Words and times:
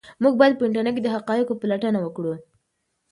موږ 0.21 0.33
باید 0.39 0.57
په 0.57 0.63
انټرنيټ 0.67 0.93
کې 0.95 1.03
د 1.03 1.07
حقایقو 1.15 1.59
پلټنه 1.61 1.99
وکړو. 2.01 2.33